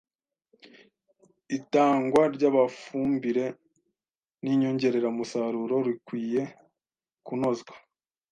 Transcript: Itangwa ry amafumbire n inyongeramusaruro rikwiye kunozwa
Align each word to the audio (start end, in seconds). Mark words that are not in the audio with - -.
Itangwa 1.57 2.21
ry 2.35 2.43
amafumbire 2.49 3.45
n 4.43 4.45
inyongeramusaruro 4.53 5.75
rikwiye 5.87 6.41
kunozwa 7.25 7.75